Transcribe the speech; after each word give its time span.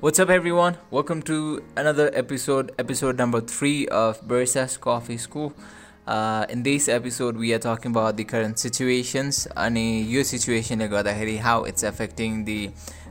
What's 0.00 0.18
up, 0.18 0.28
everyone? 0.28 0.76
Welcome 0.90 1.22
to 1.22 1.64
another 1.74 2.10
episode, 2.12 2.70
episode 2.78 3.16
number 3.16 3.40
three 3.40 3.88
of 3.88 4.20
Baristas 4.20 4.78
Coffee 4.78 5.16
School. 5.16 5.54
Uh, 6.06 6.44
in 6.50 6.62
this 6.62 6.86
episode, 6.86 7.34
we 7.38 7.54
are 7.54 7.58
talking 7.58 7.92
about 7.92 8.18
the 8.18 8.24
current 8.24 8.58
situations 8.58 9.48
and 9.56 9.78
your 9.78 10.22
situation, 10.22 10.82
how 11.38 11.64
it's 11.64 11.82
affecting 11.82 12.44
the 12.44 12.70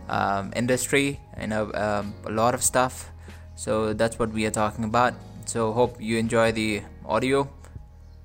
um, 0.09 0.53
industry, 0.55 1.19
know, 1.47 1.73
um, 1.73 2.13
a 2.27 2.31
lot 2.31 2.53
of 2.53 2.61
stuff. 2.61 3.09
So 3.55 3.93
that's 3.93 4.19
what 4.19 4.29
we 4.29 4.45
are 4.45 4.51
talking 4.51 4.85
about. 4.85 5.15
So 5.45 5.73
hope 5.73 5.99
you 5.99 6.19
enjoy 6.19 6.51
the 6.51 6.83
audio. 7.03 7.49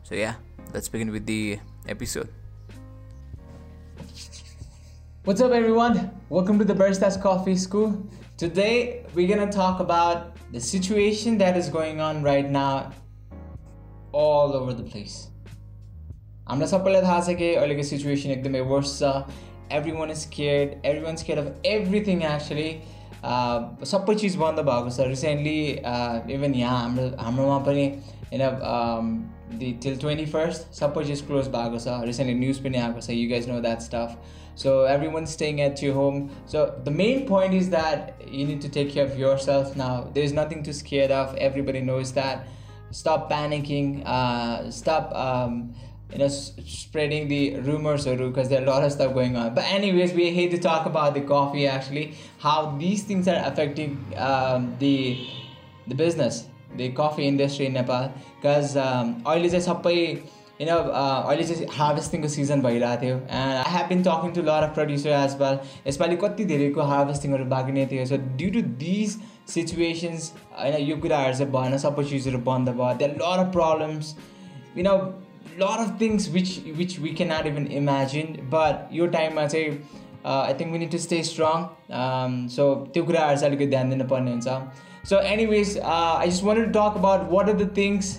So 0.03 0.15
yeah, 0.15 0.35
let's 0.75 0.87
begin 0.91 1.11
with 1.11 1.25
the 1.25 1.59
episode. 1.89 2.29
What's 5.25 5.41
up, 5.41 5.53
everyone? 5.53 6.11
Welcome 6.29 6.59
to 6.59 6.65
the 6.67 6.75
Baristas 6.75 7.21
Coffee 7.21 7.57
School. 7.57 8.07
Today, 8.40 9.06
we're 9.14 9.28
gonna 9.28 9.52
talk 9.52 9.80
about 9.80 10.36
the 10.52 10.60
situation 10.60 11.38
that 11.38 11.56
is 11.56 11.70
going 11.70 12.02
on 12.02 12.22
right 12.24 12.50
now 12.50 12.92
all 14.14 14.54
over 14.54 14.74
the 14.74 14.84
place. 14.84 15.16
हामीलाई 16.50 16.70
सबैलाई 16.70 17.02
थाहा 17.02 17.22
छ 17.22 17.36
कि 17.38 17.54
अहिलेको 17.60 17.84
situation 17.90 18.32
एकदमै 18.32 18.60
verse 18.72 18.92
छ 18.98 19.14
every 19.78 19.92
one 19.92 20.12
is 20.12 20.26
cared 20.34 20.86
every 20.86 21.02
one 21.06 21.16
care 21.28 21.40
of 21.44 21.66
everything 21.72 22.22
actually 22.32 22.68
सबै 23.94 24.16
चिज 24.24 24.36
बन्द 24.44 24.66
भएको 24.68 24.92
छ 24.98 25.08
रिसेन्टली 25.14 26.36
इभन 26.36 26.60
यहाँ 26.60 26.82
हाम्रो 26.82 27.08
हाम्रोमा 27.24 27.58
पनि 27.70 27.88
होइन 28.32 29.58
दि 29.60 29.72
टिल 29.84 29.98
ट्वेन्टी 30.00 30.26
फर्स्ट 30.38 30.74
सबै 30.80 31.04
चिज 31.06 31.22
क्लोज 31.28 31.48
भएको 31.58 31.84
छ 31.86 32.00
रिसेन्टली 32.12 32.40
न्युज 32.40 32.64
पनि 32.66 32.78
आएको 32.88 33.06
छ 33.08 33.20
you 33.20 33.30
guys 33.30 33.50
know 33.50 33.60
that 33.68 33.88
stuff 33.92 34.18
So 34.56 34.74
everyone's 34.90 35.32
staying 35.32 35.58
at 35.62 35.82
your 35.82 35.94
home. 35.94 36.20
So 36.52 36.60
the 36.84 36.92
main 36.92 37.26
point 37.30 37.54
is 37.54 37.70
that 37.72 38.22
you 38.26 38.46
need 38.50 38.62
to 38.62 38.70
take 38.70 38.92
care 38.92 39.06
of 39.06 39.18
yourself 39.22 39.76
now. 39.76 40.10
There's 40.14 40.32
nothing 40.32 40.62
to 40.68 40.74
scared 40.74 41.12
of. 41.12 41.36
Everybody 41.48 41.82
knows 41.82 42.14
that. 42.14 42.48
Stop 42.92 43.30
panicking. 43.30 44.06
Uh, 44.06 44.72
stop. 44.72 45.14
Um, 45.14 45.60
you 46.12 46.20
know, 46.20 46.28
spreading 46.28 47.28
the 47.28 47.60
rumors 47.62 48.06
or 48.08 48.16
because 48.16 48.48
there 48.48 48.62
are 48.62 48.64
a 48.64 48.70
lot 48.70 48.84
of 48.84 48.92
stuff 48.92 49.14
going 49.14 49.36
on. 49.36 49.54
But 49.54 49.66
anyways, 49.66 50.14
we 50.14 50.32
hate 50.32 50.52
to 50.52 50.58
talk 50.58 50.86
about 50.86 51.14
the 51.14 51.22
coffee 51.22 51.68
actually, 51.68 52.14
how 52.38 52.78
these 52.78 53.04
things 53.04 53.28
are 53.28 53.42
affecting 53.44 53.98
um, 54.16 54.76
the 54.80 55.28
the 55.88 55.96
business, 55.96 56.48
Coffee 56.97 57.27
industry 57.27 57.67
in 57.67 57.73
Nepal. 57.75 58.13
Because 58.37 58.77
um, 58.77 59.23
oil 59.27 59.45
is 59.45 59.55
a 59.55 59.61
you 60.61 60.67
know 60.67 60.79
अहिले 60.91 61.45
चाहिँ 61.45 61.67
हार्भेस्टिङको 61.73 62.29
season 62.29 62.63
भइरहेको 62.63 63.03
थियो. 63.03 63.17
And 63.17 63.55
I 63.59 63.73
have 63.75 63.87
been 63.89 64.03
talking 64.03 64.33
to 64.35 64.43
lot 64.43 64.63
of 64.63 64.75
producer 64.75 65.11
as 65.11 65.37
well 65.43 65.59
यसपालि 65.87 66.17
कति 66.25 66.45
धेरैको 66.45 66.83
हार्भेस्टिङहरू 66.91 67.45
बाँकी 67.53 67.73
नै 67.73 67.87
थियो. 67.93 68.05
So 68.07 68.17
due 68.17 68.51
to 68.53 68.63
these 68.83 69.17
situations 69.55 70.33
होइन 70.59 70.77
यो 70.89 70.97
कुराहरू 71.07 71.35
चाहिँ 71.39 71.53
भएन 71.53 71.79
सबै 71.85 72.05
चिजहरू 72.11 72.39
बन्द 72.51 72.69
भयो. 72.69 72.93
त्यहाँ 72.99 73.15
lot 73.15 73.45
of 73.47 73.53
problems 73.53 74.15
you 74.77 74.85
know 74.85 74.95
lot 75.65 75.85
of 75.85 75.97
things 76.01 76.29
which 76.33 76.51
which 76.77 76.99
we 77.01 77.15
can 77.21 77.33
not 77.33 77.47
even 77.47 77.67
imagine 77.81 78.37
but 78.55 78.95
यो 79.01 79.07
टाइममा 79.17 79.47
चाहिँ 79.47 79.69
I 80.27 80.55
think 80.55 80.73
we 80.73 80.79
need 80.79 80.91
to 80.91 80.99
stay 80.99 81.23
strong 81.25 81.67
so 82.51 82.75
त्यो 82.95 83.05
कुराहरू 83.05 83.37
चाहिँ 83.37 83.49
अलिकति 83.49 83.71
ध्यान 83.71 83.91
दिनुपर्ने 83.91 84.31
हुन्छ 84.31 85.09
so 85.09 85.21
anyways 85.29 85.79
I 85.79 86.31
just 86.31 86.45
want 86.45 86.65
to 86.65 86.71
talk 86.73 86.99
about 86.99 87.31
what 87.31 87.49
are 87.49 87.57
the 87.57 87.71
things 87.77 88.13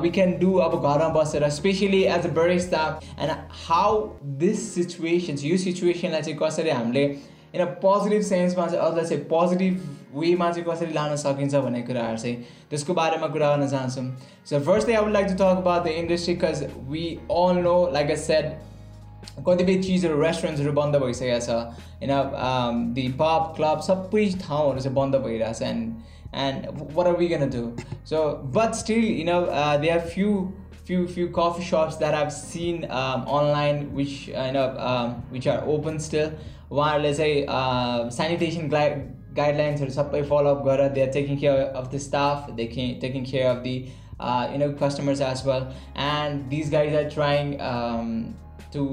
we 0.00 0.10
can 0.10 0.36
do 0.38 0.54
अब 0.60 0.76
घरमा 0.82 1.08
बसेर 1.10 1.48
specially 1.52 2.02
as 2.04 2.26
a 2.26 2.30
barista 2.34 2.84
and 3.18 3.32
how 3.62 4.00
this 4.38 4.72
situations 4.74 5.44
यो 5.44 5.56
सिचुएसनलाई 5.60 6.22
चाहिँ 6.22 6.38
कसरी 6.38 6.70
हामीले 6.72 7.04
इन 7.54 7.64
पोजिटिभ 7.82 8.22
सेन्समा 8.24 8.66
चाहिँ 8.66 8.84
अझ 8.86 9.08
चाहिँ 9.08 9.22
पोजिटिभ 9.26 9.88
वेमा 10.14 10.50
चाहिँ 10.50 10.64
कसरी 10.64 10.92
लान 10.92 11.14
सकिन्छ 11.18 11.54
भन्ने 11.56 11.82
कुराहरू 11.82 12.16
चाहिँ 12.18 12.36
त्यसको 12.70 12.94
बारेमा 12.94 13.26
कुरा 13.28 13.48
गर्न 13.48 13.68
चाहन्छौँ 13.68 14.04
so 14.46 14.60
firstly 14.62 14.94
I 14.94 15.02
would 15.02 15.12
like 15.12 15.26
to 15.26 15.34
talk 15.34 15.56
about 15.56 15.84
the 15.84 15.94
industry 15.96 16.34
because 16.34 16.64
we 16.88 17.06
all 17.32 17.62
know 17.62 17.76
like 17.92 18.10
a 18.10 18.16
set 18.18 18.69
कतिपय 19.47 19.81
चिजहरू 19.83 20.21
रेस्टुरेन्ट्सहरू 20.21 20.71
बन्द 20.81 20.95
भइसकेको 21.03 21.39
छ 21.45 21.61
होइन 22.01 22.93
दि 22.97 23.07
पब 23.21 23.53
क्लब 23.57 23.79
सबै 23.87 24.27
ठाउँहरू 24.43 24.79
चाहिँ 24.79 24.95
बन्द 24.95 25.15
भइरहेछ 25.27 25.61
end 25.71 26.13
and 26.35 26.67
what 26.93 27.07
are 27.07 27.15
we 27.15 27.27
gonna 27.29 27.49
do 27.49 27.75
so 28.03 28.21
but 28.51 28.75
still 28.75 28.99
you 28.99 29.23
know 29.23 29.45
uh, 29.45 29.77
there 29.77 29.97
are 29.97 30.01
few 30.01 30.53
few 30.83 31.07
few 31.07 31.29
coffee 31.29 31.63
shops 31.63 31.95
that 31.95 32.13
i've 32.13 32.33
seen 32.33 32.83
um, 32.91 33.23
online 33.25 33.93
which 33.93 34.29
uh, 34.29 34.43
you 34.47 34.51
know 34.51 34.77
um, 34.77 35.13
which 35.29 35.47
are 35.47 35.63
open 35.65 35.97
still 35.97 36.31
while 36.67 36.99
let's 36.99 37.17
say 37.17 37.45
uh, 37.47 38.09
sanitation 38.09 38.67
gui- 38.67 39.03
guidelines 39.33 39.81
or 39.81 39.89
supply 39.89 40.21
follow 40.23 40.55
up 40.57 40.93
they're 40.93 41.11
taking 41.11 41.39
care 41.39 41.67
of 41.81 41.91
the 41.91 41.99
staff 41.99 42.53
they 42.55 42.67
can 42.67 42.99
taking 42.99 43.25
care 43.25 43.49
of 43.49 43.63
the 43.63 43.87
uh, 44.19 44.49
you 44.51 44.57
know 44.57 44.71
customers 44.73 45.21
as 45.21 45.43
well 45.45 45.73
and 45.95 46.49
these 46.49 46.69
guys 46.69 46.93
are 46.93 47.09
trying 47.09 47.59
um, 47.61 48.35
to 48.71 48.85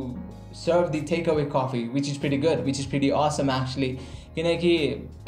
serve 0.52 0.90
the 0.92 1.00
takeaway 1.12 1.44
coffee 1.50 1.88
which 1.88 2.08
is 2.08 2.18
pretty 2.18 2.36
good 2.36 2.64
which 2.64 2.78
is 2.78 2.86
pretty 2.86 3.12
awesome 3.22 3.56
actually 3.60 3.94
किनकि 4.36 4.76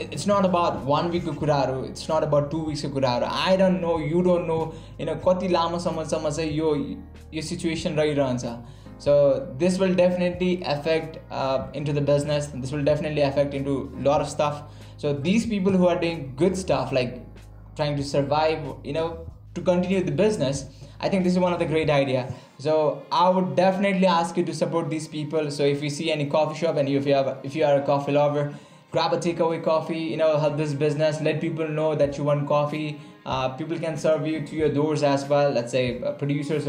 it's 0.00 0.24
not 0.28 0.44
about 0.44 0.76
one 0.84 1.08
विकको 1.10 1.32
कुराहरू 1.40 1.82
it's 1.84 2.06
not 2.10 2.22
about 2.22 2.50
two 2.50 2.58
विक्सको 2.66 2.88
कुराहरू 2.92 3.26
I 3.40 3.56
don't 3.56 3.80
know 3.80 3.98
you 4.00 4.20
don't 4.28 4.46
know 4.46 4.56
होइन 5.00 5.14
कति 5.26 5.48
लामो 5.48 5.78
समयसम्म 5.78 6.30
चाहिँ 6.30 6.50
यो 6.50 6.74
यो 7.34 7.42
सिचुएसन 7.48 7.98
रहिरहन्छ 8.00 8.54
so 9.04 9.16
this 9.58 9.78
will 9.80 9.94
definitely 9.96 10.52
affect 10.76 11.18
into 11.76 11.92
the 11.92 12.06
business 12.10 12.46
this 12.54 12.72
will 12.72 12.84
definitely 12.84 13.22
affect 13.22 13.54
into 13.54 13.76
lot 14.08 14.20
of 14.20 14.28
stuff 14.28 14.96
so 15.02 15.12
these 15.28 15.48
people 15.50 15.74
who 15.82 15.86
are 15.88 15.98
doing 16.06 16.24
good 16.42 16.54
stuff 16.62 16.92
like 16.94 17.22
trying 17.76 17.96
to 17.96 18.04
survive, 18.04 18.58
you 18.84 18.92
know, 18.92 19.26
to 19.54 19.60
continue 19.60 20.02
the 20.02 20.12
business, 20.12 20.64
I 21.00 21.08
think 21.08 21.24
this 21.24 21.32
is 21.32 21.38
one 21.38 21.52
of 21.52 21.58
the 21.58 21.66
great 21.66 21.90
idea. 21.90 22.32
So 22.58 23.02
I 23.12 23.28
would 23.28 23.56
definitely 23.56 24.06
ask 24.06 24.36
you 24.36 24.44
to 24.44 24.54
support 24.54 24.90
these 24.90 25.08
people. 25.08 25.50
So 25.50 25.64
if 25.64 25.82
you 25.82 25.90
see 25.90 26.10
any 26.10 26.26
coffee 26.26 26.58
shop 26.58 26.76
and 26.76 26.88
if 26.88 27.06
you 27.06 27.14
have 27.14 27.38
if 27.42 27.54
you 27.54 27.64
are 27.64 27.76
a 27.76 27.82
coffee 27.82 28.12
lover, 28.12 28.54
grab 28.92 29.12
a 29.12 29.16
takeaway 29.18 29.62
coffee 29.62 30.02
you 30.10 30.16
know 30.16 30.36
help 30.38 30.56
this 30.56 30.72
business 30.72 31.20
let 31.20 31.40
people 31.40 31.68
know 31.78 31.94
that 31.96 32.16
you 32.16 32.22
want 32.22 32.46
coffee 32.46 33.00
uh, 33.26 33.48
people 33.60 33.76
can 33.76 33.96
serve 33.96 34.24
you 34.24 34.42
to 34.50 34.54
your 34.54 34.68
doors 34.68 35.02
as 35.02 35.26
well 35.28 35.50
let's 35.50 35.72
say 35.72 36.00
uh, 36.02 36.12
producers 36.12 36.68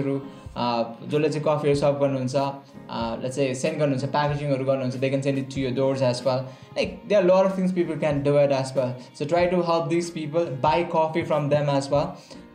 जसले 0.55 1.29
चाहिँ 1.29 1.43
कफीहरू 1.45 1.75
serve 1.75 1.97
गर्नुहुन्छ 2.01 2.35
let's 3.23 3.35
चाहिँ 3.35 3.53
send 3.61 3.79
गर्नुहुन्छ 3.79 4.05
प्याकेजिङहरू 4.11 4.65
गर्नुहुन्छ 4.65 4.95
they 4.99 5.09
can 5.09 5.21
send 5.21 5.39
it 5.39 5.49
to 5.55 5.61
your 5.61 5.73
doors 5.79 6.01
as 6.09 6.21
well 6.27 6.45
like 6.77 7.01
they 7.07 7.15
are 7.15 7.23
lot 7.23 7.45
of 7.45 7.57
things 7.57 7.71
people 7.79 7.99
can 8.03 8.21
do 8.23 8.37
it 8.39 8.51
as 8.59 8.71
well 8.77 8.93
so 9.17 9.25
try 9.33 9.47
to 9.53 9.61
help 9.71 9.87
this 9.89 10.09
people 10.19 10.45
by 10.63 10.83
coffee 10.95 11.23
from 11.31 11.49
them 11.55 11.75
as 11.75 11.89
well 11.93 12.05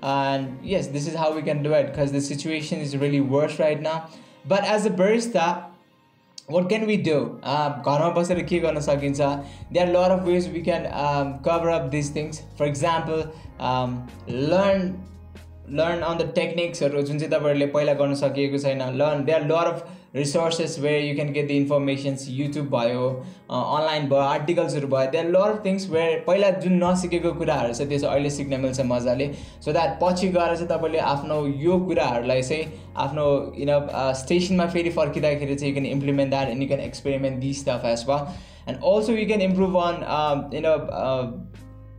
and 0.04 0.58
yes 0.62 0.86
this 0.88 1.06
is 1.06 1.14
how 1.14 1.32
we 1.34 1.42
can 1.42 1.62
do 1.62 1.72
it 1.74 1.90
because 1.90 2.12
the 2.12 2.20
situation 2.20 2.78
is 2.80 2.96
really 2.96 3.20
worse 3.20 3.58
right 3.58 3.82
now 3.82 4.08
but 4.44 4.64
as 4.64 4.86
a 4.86 4.90
barista 4.90 5.48
what 6.48 6.68
can 6.68 6.86
we 6.86 6.96
do 6.96 7.18
घरमा 7.44 8.08
बसेर 8.14 8.42
के 8.46 8.58
गर्न 8.60 8.80
सकिन्छ 8.86 9.20
दे 9.72 9.80
are 9.80 9.88
lot 9.88 10.10
of 10.10 10.24
ways 10.26 10.48
we 10.52 10.62
can 10.62 10.86
cover 11.46 11.68
up 11.68 11.88
this 11.90 12.14
things 12.16 12.42
for 12.58 12.66
example 12.66 13.22
learn 14.54 14.90
learn 15.69 16.01
on 16.01 16.17
the 16.17 16.31
टेक्निक्सहरू 16.35 17.01
जुन 17.01 17.19
चाहिँ 17.19 17.31
तपाईँहरूले 17.31 17.65
पहिला 17.67 17.93
गर्न 17.99 18.13
सकिएको 18.15 18.57
छैन। 18.59 18.81
Learn 18.97 19.23
they 19.25 19.31
are 19.31 19.45
lot 19.45 19.67
of 19.67 19.87
resources 20.15 20.77
where 20.79 21.03
you 21.03 21.15
can 21.15 21.31
get 21.33 21.47
the 21.47 21.51
informations 21.51 22.25
YouTube 22.29 22.65
भयो 22.75 23.07
अनलाइन 23.51 24.07
भयो 24.09 24.19
आर्टिकल्सहरू 24.19 24.87
भयो। 24.87 25.11
They 25.11 25.17
are 25.17 25.25
lot 25.27 25.51
of 25.51 25.65
things 25.65 25.89
where 25.91 26.23
पहिला 26.27 26.49
जुन 26.65 26.83
नसिकेको 26.83 27.31
कुराहरू 27.39 27.73
छ 27.73 27.87
त्यो 27.89 27.99
चाहिँ 27.99 28.13
अहिले 28.13 28.29
सिक्न 28.29 28.59
मिल्छ 28.61 28.81
मजाले। 28.91 29.27
सो 29.65 29.71
द्याट 29.71 29.97
पछि 30.03 30.27
गएर 30.27 30.55
चाहिँ 30.55 30.67
तपाईँले 30.69 30.99
आफ्नो 31.13 31.45
यो 31.63 31.79
कुराहरूलाई 31.87 32.41
चाहिँ 32.41 32.65
आफ्नो 33.05 33.25
युन 33.59 33.71
स्टेसनमा 34.21 34.67
फेरि 34.75 34.89
फर्किँदाखेरि 34.99 35.55
चाहिँ 35.55 35.73
you 35.73 35.79
can 35.79 35.91
implement 35.91 36.29
that 36.31 36.49
and 36.49 36.61
you 36.61 36.67
can 36.67 36.81
experiment 36.81 37.39
this 37.39 37.61
stuff 37.61 37.85
as 37.85 38.05
well 38.09 38.23
and 38.69 38.85
also 38.93 39.13
you 39.13 39.25
can 39.27 39.41
improve 39.41 39.77
on 39.81 39.95
your 40.53 40.69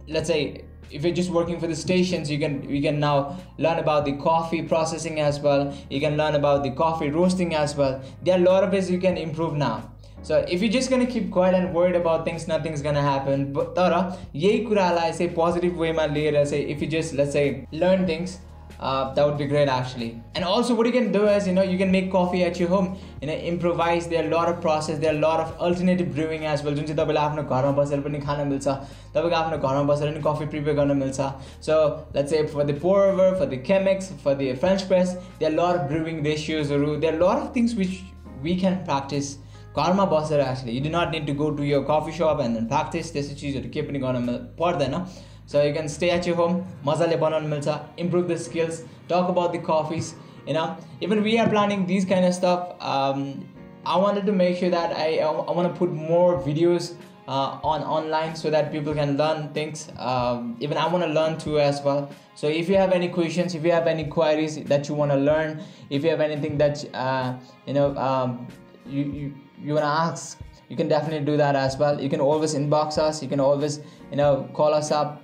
let's 0.08 0.28
चाहिँ 0.28 0.46
if 0.91 1.03
you're 1.05 1.13
just 1.13 1.29
working 1.29 1.59
for 1.59 1.67
the 1.67 1.75
stations 1.75 2.29
you 2.29 2.37
can 2.39 2.57
you 2.69 2.81
can 2.81 2.99
now 2.99 3.37
learn 3.57 3.79
about 3.79 4.05
the 4.05 4.13
coffee 4.23 4.61
processing 4.61 5.19
as 5.19 5.39
well 5.39 5.73
you 5.89 6.01
can 6.01 6.17
learn 6.17 6.35
about 6.35 6.63
the 6.63 6.71
coffee 6.71 7.09
roasting 7.09 7.55
as 7.55 7.75
well 7.75 8.01
there 8.23 8.35
are 8.35 8.41
a 8.41 8.43
lot 8.43 8.63
of 8.63 8.71
ways 8.71 8.91
you 8.91 8.99
can 8.99 9.17
improve 9.17 9.55
now 9.55 9.89
so 10.23 10.45
if 10.47 10.61
you're 10.61 10.71
just 10.71 10.89
gonna 10.89 11.05
keep 11.05 11.31
quiet 11.31 11.55
and 11.55 11.73
worried 11.73 11.95
about 11.95 12.25
things 12.25 12.47
nothing's 12.47 12.81
gonna 12.81 13.01
happen 13.01 13.51
but 13.53 13.73
तर 13.75 13.95
यही 14.35 14.59
कुरालाई 14.65 15.11
चाहिँ 15.11 15.33
positive 15.35 15.79
वेमा 15.79 16.05
लिएर 16.13 16.45
चाहिँ 16.45 16.65
if 16.75 16.81
you 16.81 16.87
just 16.87 17.13
let's 17.21 17.33
say 17.39 17.45
learn 17.71 18.05
things 18.05 18.37
uh, 18.81 19.13
that 19.13 19.25
would 19.25 19.37
be 19.37 19.45
great 19.45 19.67
actually 19.67 20.21
and 20.35 20.43
also 20.43 20.73
what 20.73 20.87
you 20.87 20.91
can 20.91 21.11
do 21.11 21.27
is 21.27 21.47
you 21.47 21.53
know 21.53 21.61
you 21.61 21.77
can 21.77 21.91
make 21.91 22.11
coffee 22.11 22.43
at 22.43 22.59
your 22.59 22.69
home 22.69 22.97
you 23.21 23.27
know 23.27 23.33
improvise 23.33 24.07
there 24.07 24.23
are 24.23 24.27
a 24.27 24.31
lot 24.31 24.49
of 24.49 24.59
process 24.59 24.97
there 24.97 25.13
are 25.13 25.17
a 25.17 25.21
lot 25.21 25.39
of 25.39 25.55
alternative 25.59 26.13
brewing 26.15 26.45
as 26.45 26.63
well 26.63 26.73
जुन 26.75 26.85
चाहिँ 26.85 26.97
तपाईँले 26.99 27.19
आफ्नो 27.19 27.43
घरमा 27.43 27.71
बसेर 27.81 28.01
पनि 28.07 28.19
खान 28.25 28.47
मिल्छ 28.53 28.67
तपाईँको 29.17 29.35
आफ्नो 29.41 29.57
घरमा 29.57 29.83
बसेर 29.93 30.11
पनि 30.11 30.23
कफी 30.27 30.45
प्रिपेयर 30.55 30.75
गर्न 30.77 30.97
मिल्छ 31.03 31.29
so 31.67 31.77
let's 32.15 32.35
say 32.35 32.41
for 32.55 32.65
the 32.71 32.77
pour 32.85 32.97
over 33.03 33.29
for 33.35 33.45
the 33.53 33.61
chemex 33.69 34.11
for 34.25 34.35
the 34.41 34.49
french 34.65 34.87
press 34.87 35.15
there 35.39 35.51
are 35.51 35.53
a 35.53 35.61
lot 35.61 35.75
of 35.75 35.87
brewing 35.93 36.23
ratios 36.23 36.69
there 36.69 37.13
are 37.13 37.15
a 37.15 37.23
lot 37.23 37.45
of 37.45 37.53
things 37.53 37.75
which 37.83 38.01
we 38.41 38.59
can 38.65 38.83
practice 38.91 39.37
घरमा 39.77 40.05
बसेर 40.05 40.43
actually 40.45 40.71
you 40.71 40.81
do 40.81 40.89
not 40.89 41.11
need 41.11 41.27
to 41.27 41.33
go 41.33 41.51
to 41.51 41.63
your 41.63 41.83
coffee 41.83 42.11
shop 42.11 42.39
and 42.39 42.55
then 42.55 42.67
practice 42.67 43.11
त्यस्तो 43.11 43.35
चिजहरू 43.41 43.69
केही 43.75 43.87
पनि 43.87 43.99
गर्न 43.99 44.23
मिल- 44.23 44.41
पर्दैन 44.59 45.05
so 45.45 45.61
you 45.63 45.73
can 45.73 45.87
stay 45.89 46.09
at 46.09 46.27
your 46.27 46.35
home 46.35 46.57
मजाले 46.85 47.15
बनाउनु 47.15 47.47
मिल्छ 47.47 47.79
improve 47.97 48.27
the 48.27 48.37
skills 48.37 48.83
talk 49.07 49.29
about 49.29 49.53
the 49.53 49.59
coffees 49.59 50.15
you 50.47 50.53
know 50.53 50.75
even 51.01 51.23
we 51.23 51.37
are 51.37 51.49
planning 51.49 51.85
these 51.85 52.05
kind 52.05 52.25
of 52.25 52.33
stuff 52.33 52.75
um, 52.81 53.45
I 53.85 53.97
wanted 53.97 54.25
to 54.25 54.31
make 54.31 54.57
sure 54.57 54.69
that 54.69 54.95
I, 54.95 55.17
I 55.19 55.51
want 55.51 55.73
to 55.73 55.79
put 55.79 55.91
more 55.91 56.39
videos 56.39 56.93
uh, 57.27 57.59
on 57.63 57.81
online 57.83 58.35
so 58.35 58.49
that 58.51 58.71
people 58.71 58.93
can 58.93 59.17
learn 59.17 59.49
things. 59.53 59.91
Um, 59.97 60.57
even 60.59 60.77
I 60.77 60.87
want 60.87 61.03
to 61.03 61.09
learn 61.09 61.37
too 61.37 61.59
as 61.59 61.81
well. 61.81 62.09
So 62.35 62.47
if 62.47 62.69
you 62.69 62.75
have 62.75 62.91
any 62.91 63.07
questions, 63.07 63.55
if 63.55 63.63
you 63.63 63.71
have 63.71 63.87
any 63.87 64.05
queries 64.05 64.63
that 64.65 64.87
you 64.87 64.95
want 64.95 65.11
to 65.11 65.17
learn, 65.17 65.63
if 65.89 66.03
you 69.62 69.74
want 69.74 69.84
to 69.84 69.88
ask, 69.88 70.38
you 70.68 70.76
can 70.76 70.88
definitely 70.88 71.24
do 71.24 71.36
that 71.36 71.54
as 71.54 71.76
well. 71.76 72.00
You 72.00 72.08
can 72.08 72.20
always 72.20 72.54
inbox 72.54 72.98
us. 72.98 73.22
You 73.22 73.28
can 73.28 73.40
always 73.40 73.80
you 74.10 74.16
know 74.16 74.48
call 74.52 74.74
us 74.74 74.90
up. 74.90 75.22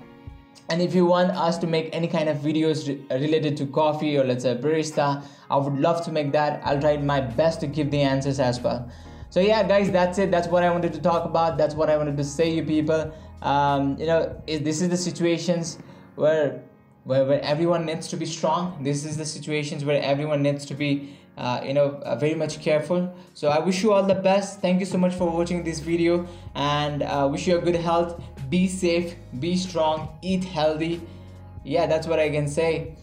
And 0.68 0.80
if 0.80 0.94
you 0.94 1.04
want 1.04 1.30
us 1.32 1.58
to 1.58 1.66
make 1.66 1.90
any 1.92 2.08
kind 2.08 2.28
of 2.28 2.38
videos 2.38 2.88
re- 2.88 3.18
related 3.18 3.56
to 3.58 3.66
coffee 3.66 4.16
or 4.16 4.24
let's 4.24 4.44
say 4.44 4.54
barista 4.54 5.22
i 5.50 5.56
would 5.56 5.78
love 5.78 6.04
to 6.04 6.12
make 6.12 6.32
that. 6.32 6.62
I'll 6.64 6.80
try 6.80 6.96
my 6.96 7.20
best 7.20 7.60
to 7.60 7.66
give 7.66 7.90
the 7.90 8.00
answers 8.00 8.40
as 8.40 8.60
well. 8.60 8.90
So 9.30 9.40
yeah 9.40 9.62
guys 9.62 9.90
that's 9.90 10.18
it. 10.18 10.30
That's 10.30 10.48
what 10.48 10.62
i 10.62 10.70
wanted 10.70 10.92
to 10.94 11.00
talk 11.00 11.24
about. 11.24 11.58
That's 11.58 11.74
what 11.74 11.90
i 11.90 11.96
wanted 11.96 12.16
to 12.16 12.24
say 12.24 12.50
you 12.50 12.64
people. 12.64 13.12
Um, 13.42 13.98
you 13.98 14.06
know 14.06 14.40
is 14.46 14.60
this 14.60 14.80
is 14.80 14.88
the 14.88 14.96
situations 14.96 15.78
where 16.14 16.62
where, 17.04 17.24
where 17.24 17.42
everyone 17.42 17.84
needs 17.84 18.06
to 18.08 18.16
be 18.16 18.26
strong. 18.26 18.82
This 18.82 19.04
is 19.04 19.16
the 19.16 19.26
situations 19.26 19.84
where 19.84 20.00
everyone 20.00 20.42
needs 20.42 20.64
to 20.66 20.74
be 20.74 21.16
uh, 21.36 21.60
you 21.64 21.74
know 21.74 22.00
uh, 22.04 22.16
very 22.16 22.34
much 22.34 22.60
careful. 22.60 23.14
So 23.34 23.48
i 23.48 23.58
wish 23.58 23.82
you 23.82 23.92
all 23.92 24.02
the 24.02 24.14
best. 24.14 24.60
Thank 24.60 24.80
you 24.80 24.86
so 24.86 24.98
much 24.98 25.14
for 25.14 25.30
watching 25.30 25.64
this 25.64 25.80
video. 25.80 26.26
And 26.54 27.02
uh, 27.02 27.28
wish 27.30 27.46
you 27.46 27.58
a 27.58 27.60
good 27.60 27.76
health. 27.76 28.20
Be 28.48 28.68
safe. 28.68 29.14
Be 29.40 29.56
strong. 29.56 30.08
Eat 30.22 30.44
healthy. 30.44 31.00
Yeah 31.64 31.86
that's 31.86 32.06
what 32.08 32.18
i 32.18 32.28
can 32.28 32.48
say 32.48 32.96